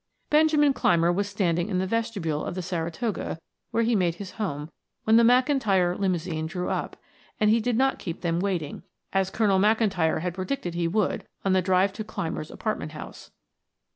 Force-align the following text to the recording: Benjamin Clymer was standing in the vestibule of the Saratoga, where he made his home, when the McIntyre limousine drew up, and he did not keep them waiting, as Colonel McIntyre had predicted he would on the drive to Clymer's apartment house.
Benjamin 0.31 0.73
Clymer 0.73 1.11
was 1.13 1.29
standing 1.29 1.69
in 1.69 1.77
the 1.77 1.85
vestibule 1.85 2.43
of 2.43 2.55
the 2.55 2.63
Saratoga, 2.63 3.37
where 3.69 3.83
he 3.83 3.95
made 3.95 4.15
his 4.15 4.31
home, 4.31 4.71
when 5.03 5.15
the 5.17 5.21
McIntyre 5.21 5.95
limousine 5.95 6.47
drew 6.47 6.69
up, 6.71 6.97
and 7.39 7.51
he 7.51 7.59
did 7.59 7.77
not 7.77 7.99
keep 7.99 8.21
them 8.21 8.39
waiting, 8.39 8.81
as 9.13 9.29
Colonel 9.29 9.59
McIntyre 9.59 10.21
had 10.21 10.33
predicted 10.33 10.73
he 10.73 10.87
would 10.87 11.27
on 11.45 11.53
the 11.53 11.61
drive 11.61 11.93
to 11.93 12.03
Clymer's 12.03 12.49
apartment 12.49 12.93
house. 12.93 13.29